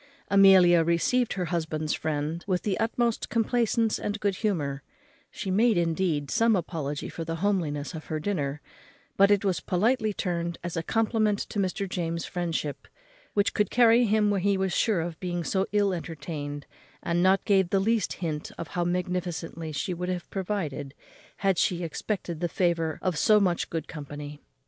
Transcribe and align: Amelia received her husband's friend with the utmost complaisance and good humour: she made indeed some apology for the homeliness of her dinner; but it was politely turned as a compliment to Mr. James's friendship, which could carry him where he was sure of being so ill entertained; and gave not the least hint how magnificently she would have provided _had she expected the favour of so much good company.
Amelia 0.29 0.83
received 0.83 1.33
her 1.33 1.45
husband's 1.53 1.93
friend 1.93 2.43
with 2.47 2.63
the 2.63 2.79
utmost 2.79 3.29
complaisance 3.29 3.99
and 3.99 4.19
good 4.19 4.37
humour: 4.37 4.81
she 5.29 5.51
made 5.51 5.77
indeed 5.77 6.31
some 6.31 6.55
apology 6.55 7.07
for 7.07 7.23
the 7.23 7.35
homeliness 7.35 7.93
of 7.93 8.05
her 8.05 8.19
dinner; 8.19 8.61
but 9.15 9.29
it 9.29 9.45
was 9.45 9.59
politely 9.59 10.11
turned 10.11 10.57
as 10.63 10.75
a 10.75 10.81
compliment 10.81 11.37
to 11.49 11.59
Mr. 11.59 11.87
James's 11.87 12.27
friendship, 12.27 12.87
which 13.35 13.53
could 13.53 13.69
carry 13.69 14.05
him 14.05 14.31
where 14.31 14.39
he 14.39 14.57
was 14.57 14.73
sure 14.73 15.01
of 15.01 15.19
being 15.19 15.43
so 15.43 15.67
ill 15.71 15.93
entertained; 15.93 16.65
and 17.03 17.21
gave 17.45 17.65
not 17.65 17.69
the 17.69 17.79
least 17.79 18.13
hint 18.13 18.49
how 18.69 18.83
magnificently 18.83 19.71
she 19.71 19.93
would 19.93 20.09
have 20.09 20.27
provided 20.31 20.95
_had 21.43 21.59
she 21.59 21.83
expected 21.83 22.39
the 22.39 22.49
favour 22.49 22.97
of 23.03 23.15
so 23.19 23.39
much 23.39 23.69
good 23.69 23.87
company. 23.87 24.39